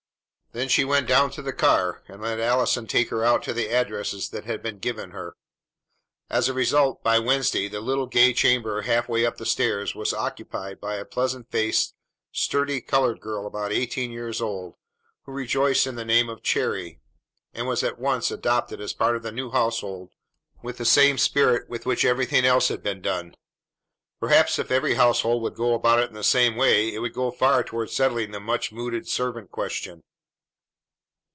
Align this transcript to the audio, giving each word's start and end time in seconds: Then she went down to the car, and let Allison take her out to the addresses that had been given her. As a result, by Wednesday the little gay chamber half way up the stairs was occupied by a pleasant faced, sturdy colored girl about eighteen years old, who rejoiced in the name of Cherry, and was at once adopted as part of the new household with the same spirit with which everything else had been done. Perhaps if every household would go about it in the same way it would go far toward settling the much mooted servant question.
Then 0.53 0.67
she 0.67 0.83
went 0.83 1.07
down 1.07 1.31
to 1.31 1.41
the 1.41 1.53
car, 1.53 2.03
and 2.09 2.21
let 2.21 2.37
Allison 2.37 2.85
take 2.85 3.07
her 3.07 3.23
out 3.23 3.41
to 3.43 3.53
the 3.53 3.69
addresses 3.69 4.27
that 4.31 4.43
had 4.43 4.61
been 4.61 4.79
given 4.79 5.11
her. 5.11 5.37
As 6.29 6.49
a 6.49 6.53
result, 6.53 7.01
by 7.01 7.19
Wednesday 7.19 7.69
the 7.69 7.79
little 7.79 8.05
gay 8.05 8.33
chamber 8.33 8.81
half 8.81 9.07
way 9.07 9.25
up 9.25 9.37
the 9.37 9.45
stairs 9.45 9.95
was 9.95 10.13
occupied 10.13 10.81
by 10.81 10.95
a 10.95 11.05
pleasant 11.05 11.49
faced, 11.49 11.95
sturdy 12.33 12.81
colored 12.81 13.21
girl 13.21 13.47
about 13.47 13.71
eighteen 13.71 14.11
years 14.11 14.41
old, 14.41 14.75
who 15.23 15.31
rejoiced 15.31 15.87
in 15.87 15.95
the 15.95 16.03
name 16.03 16.27
of 16.27 16.43
Cherry, 16.43 16.99
and 17.53 17.65
was 17.65 17.81
at 17.81 17.97
once 17.97 18.29
adopted 18.29 18.81
as 18.81 18.91
part 18.91 19.15
of 19.15 19.23
the 19.23 19.31
new 19.31 19.51
household 19.51 20.09
with 20.61 20.75
the 20.79 20.83
same 20.83 21.17
spirit 21.17 21.69
with 21.69 21.85
which 21.85 22.03
everything 22.03 22.43
else 22.43 22.67
had 22.67 22.83
been 22.83 23.01
done. 23.01 23.35
Perhaps 24.19 24.59
if 24.59 24.69
every 24.69 24.95
household 24.95 25.43
would 25.43 25.55
go 25.55 25.73
about 25.73 25.99
it 25.99 26.09
in 26.09 26.13
the 26.13 26.25
same 26.25 26.57
way 26.57 26.93
it 26.93 26.99
would 26.99 27.13
go 27.13 27.31
far 27.31 27.63
toward 27.63 27.89
settling 27.89 28.31
the 28.31 28.39
much 28.41 28.73
mooted 28.73 29.07
servant 29.07 29.49
question. 29.49 30.03